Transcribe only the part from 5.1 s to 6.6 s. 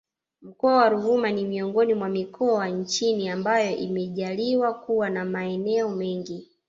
maeneo mengi